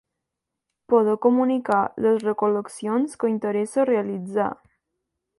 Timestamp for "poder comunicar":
0.93-1.81